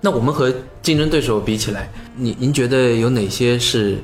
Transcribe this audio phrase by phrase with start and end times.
[0.00, 3.98] 那我们和竞争对手比起来，您您觉得有哪些是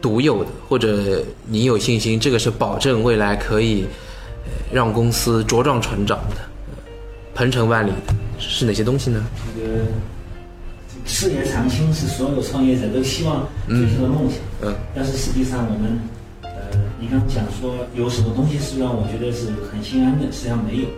[0.00, 3.86] 独有的，或者您有信心这个是保证未来可以
[4.44, 6.82] 呃让公司茁壮成长的，呃
[7.34, 9.24] 鹏程万里的，是哪些东西呢？
[9.56, 9.84] 这个
[11.06, 14.38] 事业长青是所有创业者都希望追求的梦想。
[14.60, 15.98] 嗯但是实际上我们，
[16.42, 16.50] 呃，
[17.00, 20.88] 你刚讲说有什么东西是让我觉得是很心安的，实际上没有，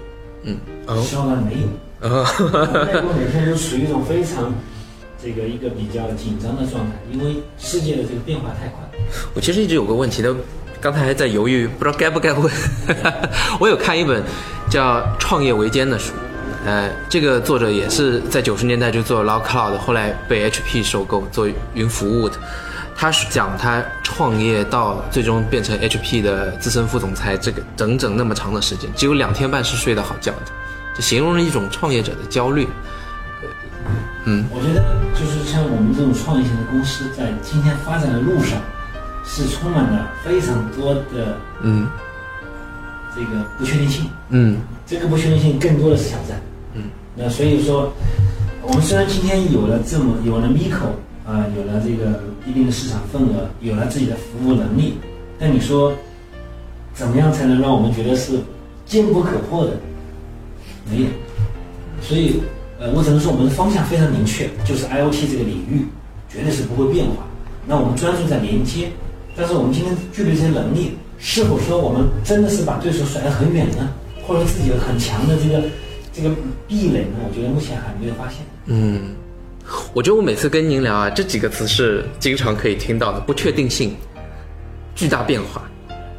[0.43, 1.68] 嗯哦实际上没有。
[2.04, 2.22] 啊
[2.93, 4.53] 内部每天都处于一种非常
[5.22, 8.81] 这个一个比较紧张的状态，因为世界的这个变化太快。
[9.35, 10.35] 我其实一直有个问题的，
[10.81, 12.53] 刚才还在犹豫，不知道该不该问。
[13.59, 14.22] 我有看一本
[14.68, 16.12] 叫《创业维艰》的书，
[16.67, 22.36] 呃，这个作者也是在九十年代就做 Log Cloud，后来被 HP 收购做云服务的。
[22.96, 30.53] 他是讲他创业到最终变成 HP 的资深副总裁，这个整整那么长的时间，只有两天半是睡得好觉的，
[30.94, 32.69] 这形容了一种创业者的焦虑。
[34.27, 38.59] 嗯我觉得就是像我们这种创业型的公司，在今天发展的路上，
[39.25, 41.87] 是充满了非常多的嗯
[43.15, 44.06] 这个不确定性。
[44.31, 44.56] 嗯
[44.87, 46.41] 这个不确定性更多的是挑战。
[46.75, 46.84] 嗯，
[47.15, 47.92] 那所以说，
[48.62, 50.92] 我们虽然今天有了这么有了 Miko
[51.27, 54.98] 啊、有了这个一定的市场份额，有了自己的服务能力，
[55.39, 55.92] 但你说
[56.95, 58.41] 怎么样才能让我们觉得是
[58.87, 59.72] 坚不可破的？
[60.91, 61.07] 没有。
[62.03, 62.41] 所以，
[62.79, 65.87] 呃，我只能说我们的方向非常明确，就是 IoT 这个领域
[66.29, 67.27] 绝对是不会变化。
[67.67, 68.91] 那我们专注在连接，
[69.35, 73.89] 但是我们今天具备这些能力，是否说我们真的是把对手甩得很远呢？
[74.27, 75.62] 或者自己有很强的这个
[76.12, 76.31] 这个
[76.69, 77.17] 壁垒呢？
[77.27, 78.39] 我觉得目前还没有发现。
[78.67, 79.15] 嗯，
[79.95, 83.97] 我觉得我每次跟您聊啊，这几个词是经常可以听到的：不确定性、
[84.95, 85.62] 巨大变化。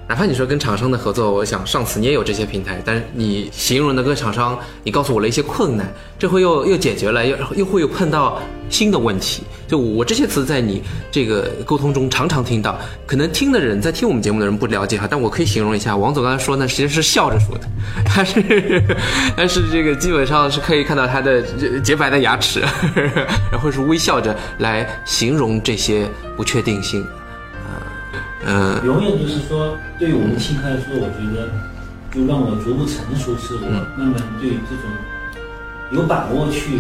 [0.08, 8.40] 哪怕你说跟厂商的合作，我想上次你也有这些平台，但是你形容的跟厂商，你告诉我了一些困难，这会又又解决了，又又会有碰到
[8.70, 9.42] 新的问题。
[9.68, 17.68] 就我这些词在你这个沟通中常常听到，可能听的人在听我们节目的人不了解哈，但我可以形容一下，王总刚才说呢，其实是笑着说的，
[18.06, 18.84] 他是，
[19.36, 21.42] 但是这个基本上是可以看到他的
[21.82, 22.62] 洁白的牙齿，
[23.52, 26.08] 然后是微笑着来形容这些
[26.38, 27.04] 不确定性。
[28.46, 31.50] 嗯、永远就是说，对于我们新科来说，我觉得
[32.14, 33.66] 就让我逐步成熟，是我
[33.98, 34.86] 慢慢对这种
[35.92, 36.78] 有把握去、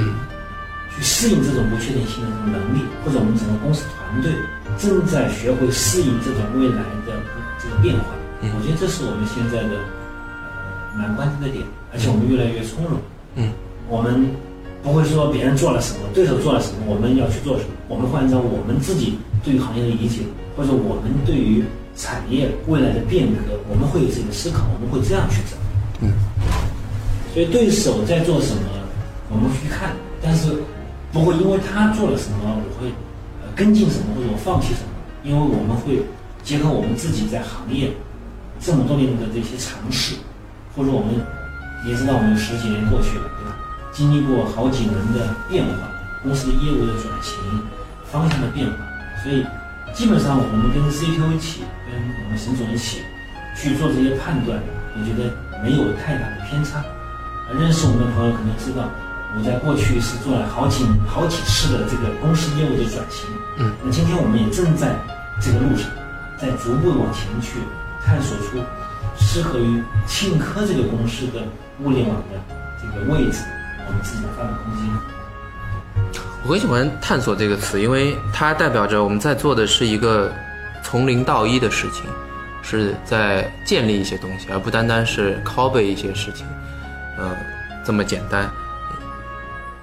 [0.93, 4.31] 去适应这种不确定性的这种能力，或者我们整个公司团队
[4.77, 7.17] 正在学会适应这种未来的
[7.57, 8.13] 这个变化。
[8.41, 9.81] 我觉得这是我们现在的
[10.45, 13.01] 呃蛮关键的点，而且我们越来越从容。
[13.35, 13.49] 嗯，
[13.89, 14.29] 我们
[14.83, 20.21] 不会说别人做了什么，对手做了什么，我们要去做什么，我们会按照我们自己对于行业的理解，
[20.55, 21.63] 或者我们对于
[21.95, 25.57] 产业未来的变革，我们会有自己的思考，我们会这样去走。
[26.01, 26.11] 嗯，
[27.33, 28.63] 所以对手在做什么，
[29.29, 30.51] 我们去看，但是
[31.11, 32.91] 不会因为他做了什么，我会
[33.43, 34.91] 呃跟进什么或者我放弃什么，
[35.23, 36.03] 因为我们会
[36.43, 37.91] 结合我们自己在行业
[38.59, 40.15] 这么多年的这些尝试，
[40.75, 41.15] 或者我们
[41.87, 43.55] 也知道我们有十几年过去了，对吧？
[43.93, 45.71] 经历过好几轮的变化，
[46.23, 47.35] 公司的业务的转型，
[48.11, 48.75] 方向的变化，
[49.23, 49.45] 所以
[49.95, 53.01] 基本上我们跟 CTO 一起，跟我们沈总一起
[53.55, 54.59] 去做这些判断，
[54.91, 55.31] 我觉得
[55.63, 56.83] 没有太大的偏差。
[57.47, 58.91] 呃认识我们的朋友可能知道，
[59.37, 63.23] 我在过去是做了好几好几次的这个公司业务的转型。
[63.57, 64.99] 嗯，那今天我们也正在
[65.39, 65.87] 这个路上，
[66.37, 67.59] 在逐步往前去
[68.03, 68.59] 探索出
[69.15, 71.39] 适合于庆科这个公司的
[71.79, 72.35] 物联网的
[72.83, 73.47] 这个位置，
[73.87, 74.91] 我们自己的发展空间。
[76.43, 80.31] 我很喜欢“探索”这个词，因为它代表着我们在做的是一个
[80.83, 82.03] 从零到一的事情，
[82.61, 86.45] 是在建立一些东西，而不单单是拷贝一些事情，
[87.17, 87.35] 呃，
[87.83, 88.47] 这么简单。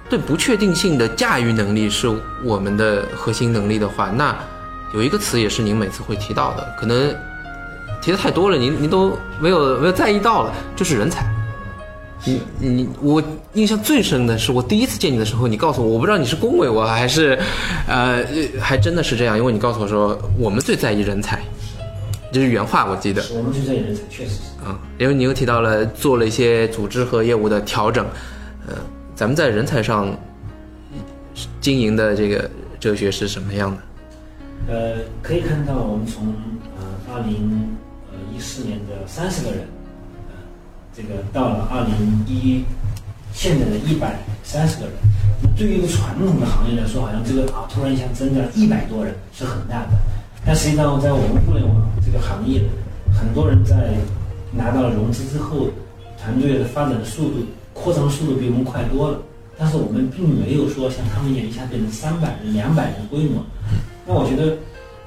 [0.09, 2.07] 对不确定性的驾驭能力是
[2.43, 4.37] 我们的核心能力的话，那
[4.93, 7.13] 有一个词也是您每次会提到的，可能
[7.99, 11.25] 提的太多了，您您都没有没有在意到了，就是人才。
[12.25, 13.21] 你你我
[13.53, 17.37] 印象最深的是我第一次见你的时候，你告诉我，我不知道你是恭维我还是，
[17.87, 18.23] 呃，
[18.59, 21.41] 还真的是这样，因为你告诉我说我们最在意人才，
[22.31, 23.21] 这是原话，我记得。
[23.35, 24.39] 我们最在意人才，确实是。
[24.63, 28.05] 啊、因为你又提到了做了一些组织和业务的调整，
[28.67, 28.75] 呃，
[29.13, 30.17] 咱们在人才上
[31.59, 32.49] 经营的这个
[32.79, 33.77] 哲学是什么样的？
[34.73, 36.27] 呃，可以看到我们从
[36.77, 37.75] 呃二零
[38.09, 39.72] 呃一四年的三十个人，呃，
[40.95, 42.63] 这个到了二零一
[43.33, 44.93] 现在的一百三十个人。
[45.41, 49.89] 那对于一个传统的行业来说，好像这个啊突然一下增加一百多人是很大的，
[50.45, 51.75] 但实际上在我们互联网
[52.05, 52.61] 这个行业，
[53.13, 53.95] 很多人在
[54.51, 55.67] 拿到了融资之后，
[56.21, 59.19] 团队的发展的速度、扩张速度比我们快多了。
[59.57, 63.43] 但是我们并没有说像他们一样一下变成三百人、两百人规模。
[64.05, 64.57] 那我觉得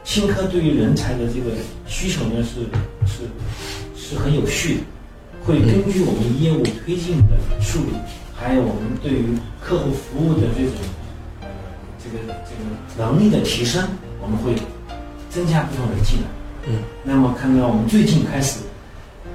[0.04, 1.50] 青科对于人才的这个
[1.86, 2.60] 需求呢是
[3.06, 3.24] 是
[3.96, 4.80] 是很有序的，
[5.46, 7.92] 会根据我们业务推进的速度，
[8.34, 9.26] 还有我们对于
[9.62, 10.74] 客户服务的这种
[11.40, 11.46] 呃
[12.02, 12.66] 这个这个
[12.98, 13.86] 能力的提升，
[14.20, 14.56] 我们会
[15.30, 16.24] 增加不同的技能。
[16.68, 18.58] 嗯，那么看到我们最近开始，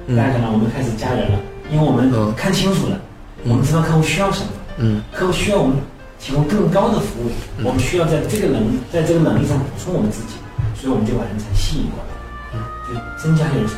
[0.06, 3.00] 嗯大家看到我们开始加人了，因为我们嗯看清楚了，
[3.44, 5.78] 我们知道客户需要什么，嗯客户需要我们
[6.20, 10.34] 提供更高的服务，嗯我们需要在这个能在这个能力上补充我们自己，
[10.76, 12.12] 所以我们就把人才吸引过来，
[12.52, 13.76] 嗯就增加人手。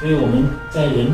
[0.00, 1.10] 所以我们在人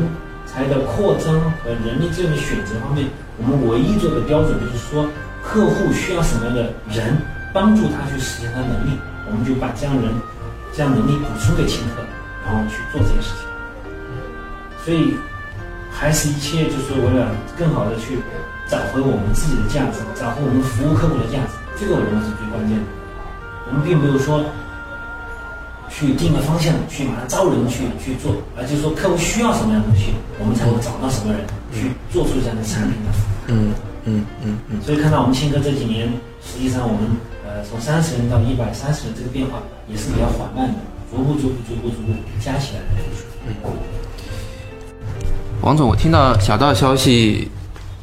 [0.51, 3.07] 才的扩张和人力资源的选择方面，
[3.37, 5.07] 我们唯一做的标准就是说，
[5.43, 7.15] 客户需要什么样的人，
[7.53, 8.97] 帮助他去实现他的能力，
[9.29, 10.11] 我们就把这样人、
[10.73, 12.01] 这样能力补充给青客，
[12.45, 13.45] 然后去做这件事情。
[14.83, 15.13] 所以，
[15.91, 18.17] 还是一切就是为了更好的去
[18.67, 22.85] 找回我们自己的价值，找回我们服务客户的价值，这个我认为是最关键的。
[23.67, 24.43] 我们并没有说
[25.89, 31.41] 去定个方向，去马上招人去去做，而就是说客户需要什么样的东西，我们才会找到什么人
[31.73, 33.11] 去做出这样的产品来。
[33.47, 33.73] 嗯
[34.05, 36.07] 嗯嗯嗯所以看到我们青科这几年，
[36.41, 37.01] 实际上我们
[37.45, 40.79] 呃从三十人到一百三十人这个变化也是比较缓慢的，
[41.11, 43.01] 逐步逐步逐步逐步加起来的。
[45.61, 47.49] 王总，我听到小道消息，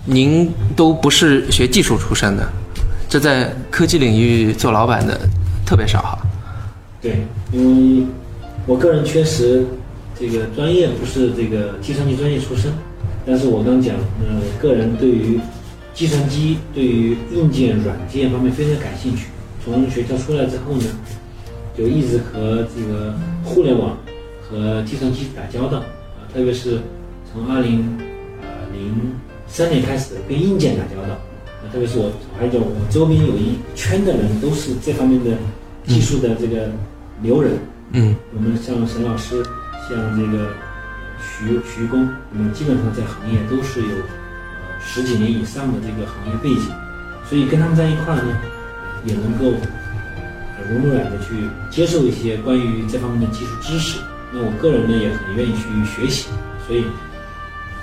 [0.05, 2.47] 您都不是学技术出身的，
[3.09, 5.19] 这在科技领域做老板的
[5.65, 6.19] 特别少哈。
[7.01, 7.19] 对，
[7.53, 8.07] 因为
[8.67, 9.65] 我个人确实
[10.19, 12.73] 这个专业不是这个计算机专业出身，
[13.25, 15.39] 但是我刚讲，呃，个人对于
[15.95, 19.27] 计算机、对于硬件、软件方面非常感兴趣。
[19.65, 20.85] 从学校出来之后呢，
[21.77, 23.15] 就一直和这个
[23.45, 23.97] 互联网
[24.41, 26.79] 和计算机打交道啊，特别是
[27.33, 27.85] 从二零
[28.43, 29.13] 呃零
[29.47, 31.17] 三年开始跟硬件打交道，
[31.73, 35.33] 特别是我还有我周边有一圈的人都是这方面的
[35.87, 36.71] 技术的这个
[37.23, 37.59] 牛人，
[37.93, 39.43] 嗯我们像沈老师，
[39.89, 40.49] 像这个
[41.21, 46.71] 徐徐工，我们基本上在行业都是有呃十几年以上的这个行业背景，
[47.29, 48.37] 所以跟他们在一块儿呢，
[49.05, 49.51] 也能够
[50.59, 53.99] 耳濡目染的去接受一些关于这方面的技术知识。
[54.33, 56.29] 那我个人呢也很愿意去学习，
[56.67, 56.85] 所以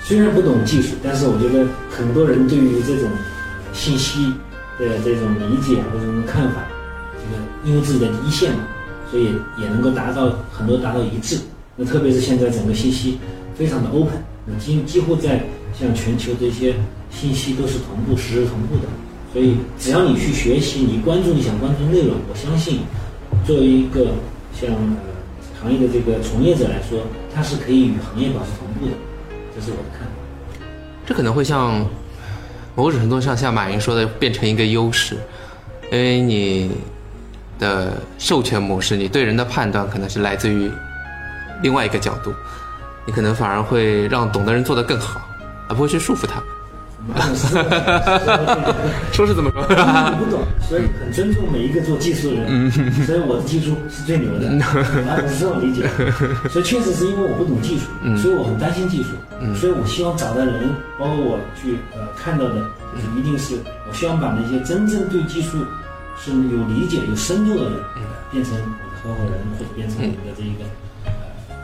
[0.02, 3.08] 虽然不懂技术，但是我觉得很多人对于这种
[3.66, 4.34] 呃信息
[4.78, 6.60] 的这种理解或者这种看法，
[7.30, 8.60] 个因为自己的一线嘛，
[9.10, 9.24] 所以
[9.60, 11.38] 也能够达到很多达到一致。
[11.76, 13.18] 那特别是现在整个信息
[13.54, 15.44] 非常的 open，那几几乎在
[15.78, 16.74] 像全球这些
[17.10, 18.82] 信息都是同步实时同步的，
[19.32, 22.80] 所以只要你去学习，你关注你想关注的内容，我相信
[23.44, 24.06] 作为一个
[24.52, 24.70] 像
[25.60, 27.00] 行业的这个从业者来说，
[27.34, 28.92] 它是可以与行业保持同步的，
[29.56, 30.12] 这是我的看法。
[31.06, 31.84] 这可能会像
[32.76, 35.16] 某种程度上像马云说的，变成一个优势，
[35.90, 36.70] 因为你
[37.58, 40.70] 的授权模式，你对人的判断可能是来自于
[41.62, 42.32] 另外一个角度，
[43.06, 45.20] 你可能反而会让懂的人做得更好，
[45.68, 46.44] 而不会去束缚他们。
[49.12, 52.70] 说是这么说，我不懂，所以很尊重每一个做技术的人，
[53.04, 54.72] 所以我的技术是最牛的，啊，
[55.22, 55.86] 我是这么理解。
[56.48, 57.84] 所以确实是因为我不懂技术，
[58.16, 59.10] 所以我很担心技术，
[59.54, 62.54] 所以我希望找的人，包括我去呃看到的，
[62.94, 65.58] 就是一定是我希望把那些真正对技术
[66.18, 67.72] 是有理解、有深度的人，
[68.30, 70.64] 变成我的合伙人，或者变成我们的这一个
[71.04, 71.12] 呃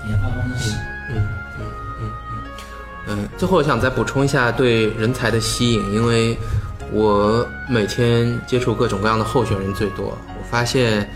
[0.08, 0.76] 研发工程师。
[3.08, 6.36] 嗯，最后我想再补充一下对人才的吸引，因为
[6.92, 11.08] 我每天接触各种各样的候选人最多，我发现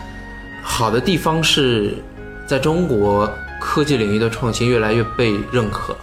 [0.61, 1.93] 好的地方是
[2.45, 5.95] 在中国科技领域的创新越来越被认可，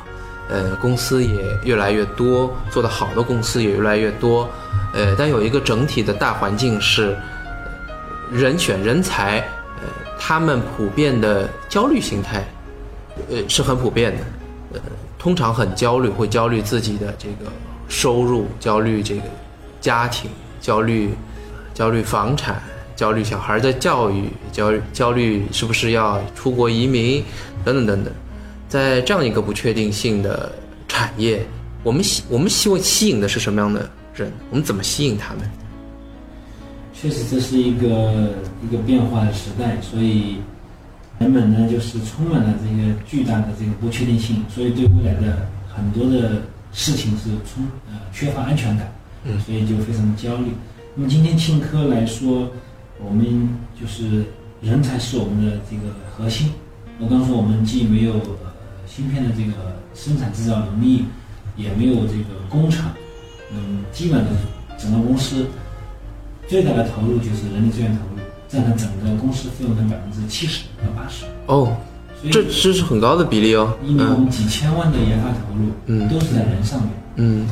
[0.49, 4.49] 呃，公司也越来越多，做得好的公司也越来越多，
[4.95, 7.17] 呃，但有一个整体的大环境是
[8.31, 9.39] 人选人才，
[9.81, 12.45] 呃，他们普遍的焦虑心态，
[13.31, 14.25] 呃，是很普遍的，
[14.75, 14.81] 呃，
[15.19, 17.51] 通常很焦虑，会焦虑自己的这个
[17.89, 19.23] 收入，焦虑这个
[19.81, 20.31] 家庭，
[20.61, 21.15] 焦虑
[21.73, 22.63] 焦虑房产，
[22.95, 27.25] 焦虑小孩的教育，焦虑焦虑是不是要出国移民，
[27.65, 28.13] 等等等等，
[28.69, 30.53] 在这样一个不确定性的
[30.87, 31.45] 产业，
[31.83, 34.33] 我们希我们希望吸引的是什么样的人？
[34.51, 35.49] 我们怎么吸引他们？
[36.95, 40.37] 确实，这是一个一个变化的时代，所以
[41.19, 46.43] 人们呢就是充满了这个巨大的这个不确定性，所以对未来的很多的
[46.73, 48.93] 事情是充呃缺乏安全感，
[49.25, 50.53] 嗯所以就非常焦虑。
[50.95, 52.51] 那么今天青科来说，
[53.03, 53.49] 我们
[53.81, 54.25] 就是
[54.61, 56.51] 人才是我们的这个核心。
[57.01, 58.53] 我刚说我们既没有呃
[58.87, 61.07] 芯片的这个生产制造能力，
[61.57, 62.93] 也没有这个工厂，
[63.55, 64.31] 嗯，基本的
[64.79, 65.47] 整个公司
[66.49, 71.25] 最大的投入就是人力资源投入，占了整个公司费用的百分之七十到八十。
[71.47, 71.77] 哦，
[72.31, 73.77] 这这是很高的比例哦。
[73.85, 76.91] 一年我嗯们几千万的研发投入，嗯都是在人上面。
[77.17, 77.47] 嗯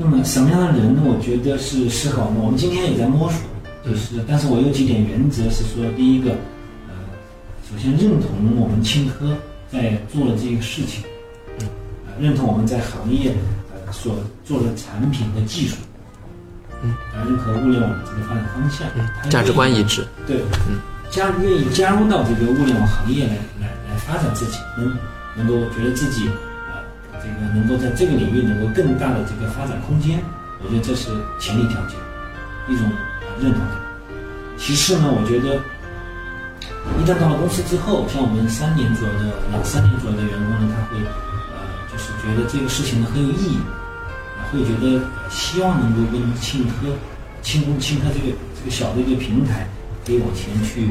[0.00, 1.02] 那么什么样的人呢？
[1.04, 2.40] 我觉得是适合我们。
[2.40, 3.40] 我们今天也在摸索，
[3.84, 6.30] 就是，但是我有几点原则是说，第一个，
[6.86, 6.94] 呃，
[7.68, 9.36] 首先认同我们青科
[9.68, 11.02] 在做的这个事情，
[11.58, 11.66] 嗯
[12.06, 13.34] 呃，认同我们在行业
[13.67, 15.76] 呃所做的产品和技术，
[16.82, 20.06] 嗯，呃，认可物联网的这个发展方向，嗯价值观一致。
[20.26, 20.78] 对，嗯
[21.10, 24.96] 加愿意加入到这个物联网行业来来来发展自己，能
[25.36, 26.28] 能够觉得自己
[26.68, 30.22] 呃这个能够在这个领域能够更大的这个发展空间，
[30.62, 31.08] 我觉得这是
[31.40, 31.96] 前提条件，
[32.68, 32.86] 一种
[33.22, 33.70] 呃认同感。
[34.58, 35.56] 其次呢，我觉得
[37.00, 41.00] 一旦到了公司之后，像我们三年左右的两三年左右的员工呢，他会
[42.28, 43.58] 觉得这个事情呢很有意义，
[44.36, 46.92] 呃会觉得呃希望能够跟庆科、
[47.42, 49.66] 庆功、庆科这个这个小的一个平台
[50.04, 50.90] 可以往前去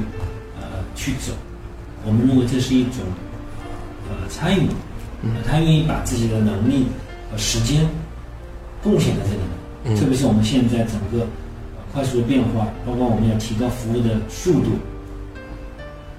[0.59, 1.31] 呃去走。
[2.03, 3.03] 我们认为这是一种
[4.09, 4.67] 呃参与，
[5.23, 6.87] 呃他愿意把自己的能力
[7.31, 7.87] 和时间
[8.81, 9.49] 贡献在这里面。
[9.85, 11.23] 嗯特别是我们现在整个
[11.75, 14.71] 呃快速的变化，包括我们要提高服务的速度，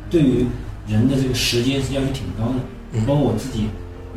[0.09, 0.47] 对于
[0.87, 2.55] 人的这个时间是要求挺高的。
[2.93, 3.67] 嗯包括我自己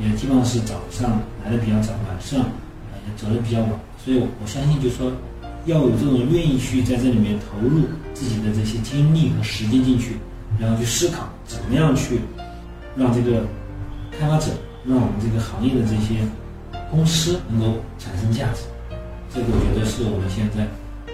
[0.02, 2.40] 也基本上是早上来的比较早，晚上
[2.92, 3.70] 呃走的比较晚，
[4.04, 5.12] 所以我我相信就是说
[5.66, 7.82] 要有这种愿意去在这里面投入
[8.14, 10.18] 自己的这些精力和时间进去，
[10.60, 12.20] 然后去思考怎么样去
[12.96, 13.46] 让这个
[14.20, 14.48] 开发者，
[14.86, 16.20] 让我们这个行业的这些
[16.90, 18.64] 公司能够产生价值。
[19.34, 20.68] 这个我觉得是我们现在
[21.08, 21.14] 呃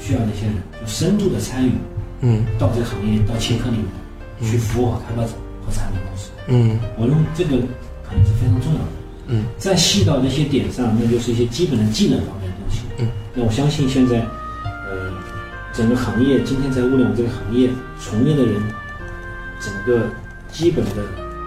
[0.00, 1.72] 需要的一些人，就深度的参与
[2.22, 3.86] 嗯到这个行业，到切科里面
[4.50, 5.34] 去服务好开发者
[5.64, 6.31] 和产品公司。
[6.48, 7.50] 嗯我认为这个
[8.02, 8.86] 可能是非常重要的。
[9.28, 12.80] 嗯再细到那些点上，那就是一些基本的技能方面的东西。
[12.98, 14.18] 嗯，那我相信现在，
[14.64, 15.10] 呃，
[15.72, 18.60] 整个行业今天在物联网这个行业从业的人，
[19.60, 20.06] 整个
[20.50, 20.90] 基本的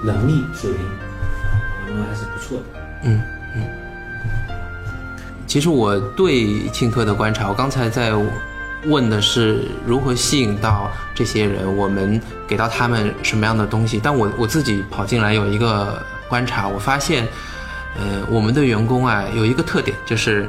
[0.04, 2.64] 能力水平，我认为还是不错的。
[3.04, 3.22] 嗯
[3.56, 3.64] 嗯。
[5.46, 8.14] 其实我对庆科的观察，我刚才在
[8.86, 14.00] 问的是如何吸引到这些人，我们给到他们什么样的东西。
[14.04, 17.28] 但我我自己跑进来有一个观察，我发现，
[17.98, 20.48] 呃，我们的员工啊有一个特点，就是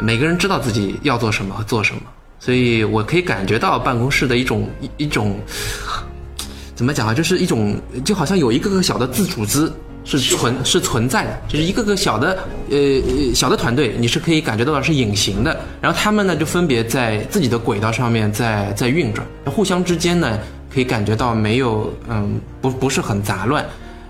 [0.00, 2.02] 每个人知道自己要做什么和做什么，
[2.38, 5.40] 所以我可以感觉到办公室的一种一一种
[6.74, 9.72] 怎么讲啊，就是一种就好像有一个个小的自主资
[10.04, 12.38] 是存是存在的，就是一个个小的
[12.70, 20.38] 呃呃小的团队，你是可以感觉到是隐形的，然后他们呢就分别在自己的轨道上面在在运转，互相之间呢
[20.72, 23.64] 可以感觉到没有嗯不不是很杂乱。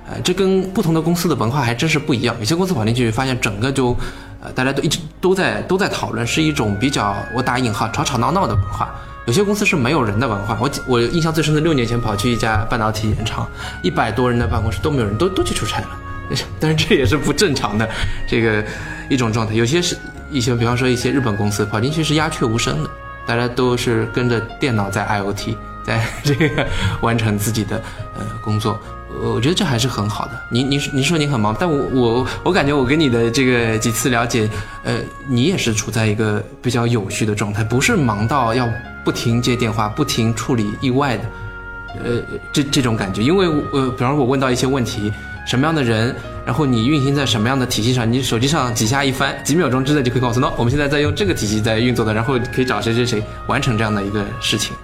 [0.06, 2.36] 呃，这跟不同的公司的文化还真是不一样。
[2.38, 3.96] 有些公司跑进去，发现整个就，
[4.42, 8.94] 呃，大家都一直都在都在讨论，是一种比较我打引号吵吵闹闹的文化。
[9.26, 10.58] 有些公司是没有人的文化。
[10.60, 13.48] 我我印象最深的，六年前跑去一家半导体延长，
[13.82, 15.88] 一百多人的办公室都没有人，都都去出差了。
[16.58, 17.88] 但是这也是不正常的
[18.26, 18.64] 这个
[19.08, 19.54] 一种状态。
[19.54, 19.96] 有些是
[20.30, 22.90] 一些，比方说一些日本公司跑进去是鸦雀无声的，
[23.26, 25.54] 大家都是跟着电脑在 IOT，
[25.84, 26.66] 在这个
[27.00, 27.82] 完成自己的
[28.18, 28.78] 呃工作。
[29.22, 30.32] 我觉得这还是很好的。
[30.50, 34.50] 您您您说您很忙，但我我我感觉我跟你的这个几次了解，
[34.82, 34.98] 呃，
[35.28, 38.68] 你也是处在一个比较有序的状态，不是忙到要
[39.04, 41.24] 不停接电话、不停处理意外的，
[42.02, 42.20] 呃，
[42.52, 43.22] 这这种感觉。
[43.22, 45.12] 因为呃，比方说我问到一些问题，
[45.46, 46.12] 什么样的人，
[46.44, 54.74] 然后你运行在什么样的体系上，你手机上几下一翻，几秒钟之内就可以告诉我，我们现在在用这个体系在运作的，然后可以找谁谁谁完成这样的一个事情。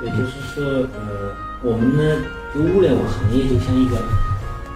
[0.00, 0.64] 对，就是说，
[0.96, 4.00] 呃，我们呢，就物联网行业就像一个，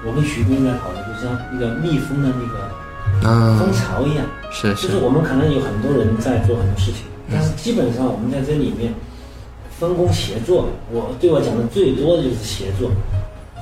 [0.05, 2.69] 我跟徐工在讨论，就像一个蜜蜂的那个
[3.25, 4.27] 嗯，蜂巢一样。
[4.53, 8.93] 是就是是我们可能有很多人在做很多事情，但是基本上我们在这里面
[9.81, 10.69] 分工协作。
[10.93, 12.91] 我对我讲的最多的就是协作，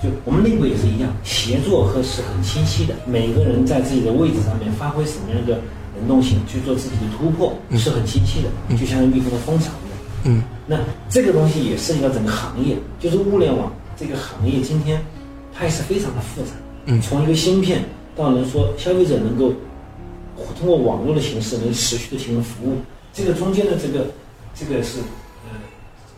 [0.02, 2.94] 就我们内部也是一样，协作和是很清晰的。
[3.06, 5.60] 每个人在自己的位置上面发挥什么样的
[5.96, 9.70] 能动性，去做自己的突破，是很清晰的，就像蜜蜂的蜂巢。
[10.24, 15.04] 嗯那这个东西也涉及到整个行业，就是物联网这个行业，今天
[15.52, 16.50] 它也是非常的复杂。
[16.86, 17.84] 嗯从一个芯片
[18.16, 19.52] 到能说消费者能够
[20.58, 22.76] 通过网络的形式能持续的提供服务，
[23.12, 24.06] 这个中间的这个
[24.54, 24.98] 这个是
[25.44, 25.58] 呃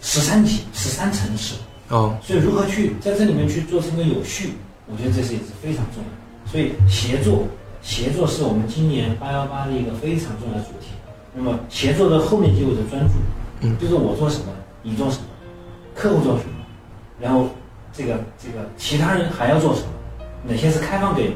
[0.01, 1.57] 十三级、十三层次，
[1.89, 4.51] 哦所以如何去在这里面去做这个有序，
[4.87, 6.51] 我觉得这是也是非常重要的。
[6.51, 7.47] 所以协作，
[7.83, 10.89] 协作是我们今年八幺八的一个非常重要的主题。
[11.35, 13.15] 那么协作的后面就有着专注，
[13.61, 14.47] 嗯就是我做什么，
[14.83, 15.25] 你做什么，
[15.95, 16.55] 客户做什么，
[17.21, 17.49] 然后
[17.93, 19.89] 这个这个其他人还要做什么，
[20.47, 21.33] 哪些是开放给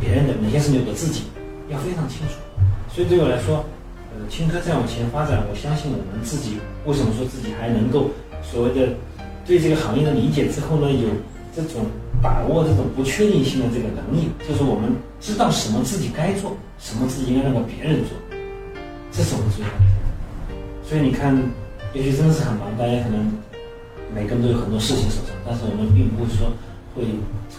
[0.00, 1.24] 别人的，哪些是留给自己，
[1.68, 2.34] 要非常清楚。
[2.88, 3.64] 所以对我来说，
[4.14, 8.10] 呃，青科再往前发展，我相信我们自己为什么说自己还能够
[8.42, 8.94] 所谓的
[9.44, 11.08] 对这个行业的理解之后呢，有
[11.54, 11.84] 这种
[12.22, 18.16] 把握这种不确定性的这个能力，就是我们知道什么自己该做，什么自己应该让给别人做，
[19.12, 19.76] 这是我们最要的。
[20.88, 21.36] 所以你看，
[21.92, 23.32] 也许真的是很忙，大家可能
[24.14, 26.46] 每个人都有很多事情手上，但是我们并不会说
[26.94, 27.02] 会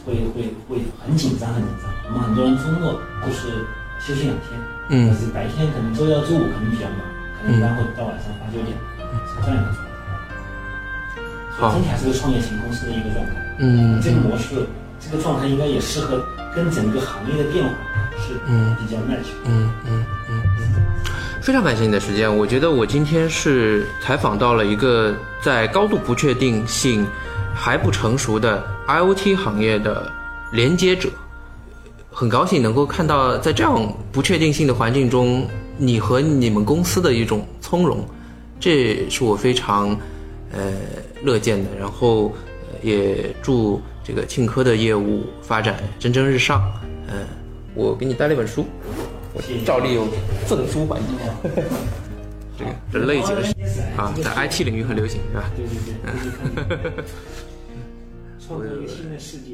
[0.06, 1.92] 会会会很紧张很紧张。
[2.08, 3.68] 我们很多人周末都是
[4.00, 4.56] 休息两天，
[4.90, 7.04] 嗯但是白天可能周一到周五可能比较忙，
[7.36, 8.72] 可能一般会到晚上八九点，
[9.28, 9.92] 是这样一个状态。
[11.52, 13.36] 所以好整体还是个创业型公司的一个状态。
[13.60, 14.64] 嗯这个模式，
[15.04, 16.24] 这个状态应该也适合
[16.56, 17.76] 跟整个行业的变化
[18.24, 19.52] 是嗯比较 match 的。
[19.52, 20.37] 嗯嗯嗯，
[21.48, 22.38] 非常感谢你的时间。
[22.38, 27.08] 我觉得我今天是采访到了一个在高度不确定性
[27.56, 30.12] 还不成熟的 IoT 行业的
[30.52, 31.08] 连接者，
[32.12, 38.06] 很高兴能够看到在这样不确定性的环境中，你和你们公司的一种从容，
[38.60, 39.98] 这是我非常
[40.52, 40.74] 呃
[41.24, 41.70] 乐见的。
[41.80, 42.34] 然后、
[42.82, 46.62] 也祝这个庆科的业务发展蒸蒸日上。
[47.08, 47.26] 嗯、
[47.74, 48.66] 我给你带了一本书，
[49.66, 50.08] 照例有
[50.46, 51.14] 赠书环节。
[52.60, 55.52] 这个人类解释啊，在 IT 领域很流行，是吧？
[55.56, 55.76] 对对
[56.68, 57.04] 对，
[58.40, 59.54] 创造一个新的世界。